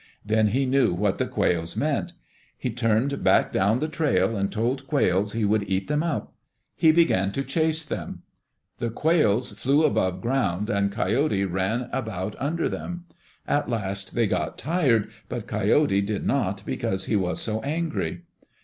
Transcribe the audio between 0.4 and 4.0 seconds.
he knew what the quails meant. He turned back down the